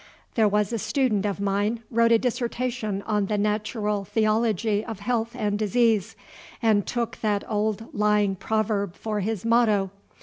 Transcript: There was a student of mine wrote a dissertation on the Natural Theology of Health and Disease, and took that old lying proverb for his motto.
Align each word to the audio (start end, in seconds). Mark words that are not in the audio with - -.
There 0.33 0.47
was 0.47 0.73
a 0.73 0.79
student 0.79 1.27
of 1.27 1.39
mine 1.39 1.83
wrote 1.91 2.11
a 2.11 2.17
dissertation 2.17 3.03
on 3.03 3.27
the 3.27 3.37
Natural 3.37 4.03
Theology 4.03 4.83
of 4.83 4.99
Health 4.99 5.35
and 5.35 5.59
Disease, 5.59 6.15
and 6.59 6.87
took 6.87 7.17
that 7.21 7.43
old 7.47 7.93
lying 7.93 8.35
proverb 8.35 8.95
for 8.95 9.19
his 9.19 9.45
motto. 9.45 9.91